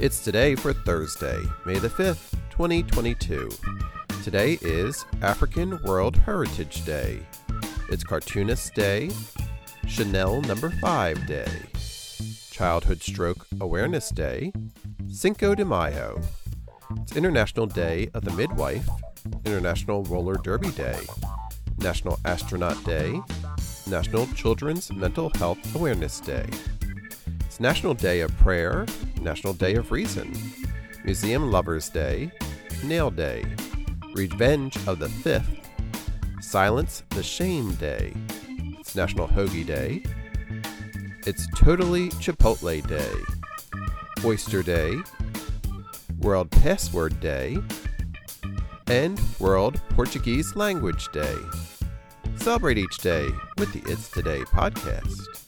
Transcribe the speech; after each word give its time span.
It's 0.00 0.20
today 0.22 0.54
for 0.54 0.72
Thursday, 0.72 1.42
May 1.66 1.80
the 1.80 1.88
5th, 1.88 2.30
2022. 2.50 3.48
Today 4.22 4.56
is 4.62 5.04
African 5.22 5.82
World 5.82 6.16
Heritage 6.16 6.84
Day. 6.84 7.18
It's 7.90 8.04
Cartoonist 8.04 8.74
Day, 8.74 9.10
Chanel 9.88 10.40
Number 10.42 10.70
5 10.70 11.26
Day, 11.26 11.50
Childhood 12.52 13.02
Stroke 13.02 13.44
Awareness 13.60 14.10
Day, 14.10 14.52
Cinco 15.10 15.56
de 15.56 15.64
Mayo. 15.64 16.20
It's 17.02 17.16
International 17.16 17.66
Day 17.66 18.08
of 18.14 18.24
the 18.24 18.32
Midwife, 18.34 18.88
International 19.44 20.04
Roller 20.04 20.36
Derby 20.36 20.70
Day, 20.70 21.00
National 21.78 22.20
Astronaut 22.24 22.84
Day, 22.84 23.20
National 23.88 24.28
Children's 24.28 24.92
Mental 24.92 25.28
Health 25.30 25.74
Awareness 25.74 26.20
Day. 26.20 26.46
It's 27.46 27.58
National 27.58 27.94
Day 27.94 28.20
of 28.20 28.30
Prayer, 28.36 28.86
National 29.22 29.52
Day 29.52 29.74
of 29.74 29.90
Reason, 29.90 30.32
Museum 31.04 31.50
Lovers 31.50 31.88
Day, 31.88 32.30
Nail 32.84 33.10
Day, 33.10 33.44
Revenge 34.14 34.76
of 34.86 34.98
the 34.98 35.08
Fifth, 35.08 35.68
Silence 36.40 37.02
the 37.10 37.22
Shame 37.22 37.74
Day. 37.74 38.14
It's 38.78 38.94
National 38.94 39.28
Hoagie 39.28 39.66
Day. 39.66 40.02
It's 41.26 41.46
Totally 41.56 42.08
Chipotle 42.10 42.86
Day, 42.86 44.24
Oyster 44.24 44.62
Day, 44.62 44.96
World 46.18 46.50
Password 46.50 47.20
Day, 47.20 47.58
and 48.86 49.20
World 49.38 49.80
Portuguese 49.90 50.56
Language 50.56 51.08
Day. 51.12 51.36
Celebrate 52.36 52.78
each 52.78 52.98
day 52.98 53.28
with 53.58 53.72
the 53.72 53.82
It's 53.90 54.10
Today 54.10 54.40
podcast. 54.40 55.47